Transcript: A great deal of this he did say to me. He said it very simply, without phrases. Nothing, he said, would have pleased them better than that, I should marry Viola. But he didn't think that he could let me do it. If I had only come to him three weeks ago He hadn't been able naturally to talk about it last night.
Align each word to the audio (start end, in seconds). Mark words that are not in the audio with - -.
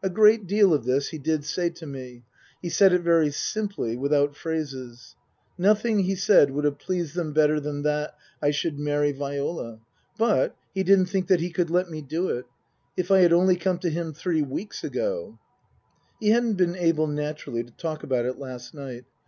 A 0.00 0.08
great 0.08 0.46
deal 0.46 0.72
of 0.72 0.84
this 0.84 1.08
he 1.08 1.18
did 1.18 1.44
say 1.44 1.70
to 1.70 1.86
me. 1.86 2.22
He 2.62 2.68
said 2.68 2.92
it 2.92 3.02
very 3.02 3.32
simply, 3.32 3.96
without 3.96 4.36
phrases. 4.36 5.16
Nothing, 5.58 6.04
he 6.04 6.14
said, 6.14 6.52
would 6.52 6.64
have 6.64 6.78
pleased 6.78 7.16
them 7.16 7.32
better 7.32 7.58
than 7.58 7.82
that, 7.82 8.14
I 8.40 8.52
should 8.52 8.78
marry 8.78 9.10
Viola. 9.10 9.80
But 10.16 10.54
he 10.72 10.84
didn't 10.84 11.06
think 11.06 11.26
that 11.26 11.40
he 11.40 11.50
could 11.50 11.68
let 11.70 11.90
me 11.90 12.00
do 12.00 12.28
it. 12.28 12.44
If 12.96 13.10
I 13.10 13.18
had 13.22 13.32
only 13.32 13.56
come 13.56 13.78
to 13.80 13.90
him 13.90 14.12
three 14.12 14.40
weeks 14.40 14.84
ago 14.84 15.36
He 16.20 16.28
hadn't 16.28 16.54
been 16.54 16.76
able 16.76 17.08
naturally 17.08 17.64
to 17.64 17.72
talk 17.72 18.04
about 18.04 18.24
it 18.24 18.38
last 18.38 18.72
night. 18.72 19.04